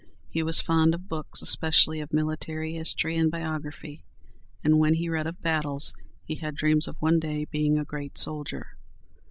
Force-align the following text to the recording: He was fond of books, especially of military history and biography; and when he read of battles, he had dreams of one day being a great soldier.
He 0.31 0.41
was 0.41 0.63
fond 0.63 0.95
of 0.95 1.07
books, 1.07 1.43
especially 1.43 1.99
of 1.99 2.11
military 2.11 2.73
history 2.73 3.15
and 3.17 3.29
biography; 3.29 4.03
and 4.63 4.79
when 4.79 4.95
he 4.95 5.09
read 5.09 5.27
of 5.27 5.43
battles, 5.43 5.93
he 6.25 6.33
had 6.37 6.55
dreams 6.55 6.87
of 6.87 6.99
one 6.99 7.19
day 7.19 7.45
being 7.45 7.77
a 7.77 7.85
great 7.85 8.17
soldier. 8.17 8.77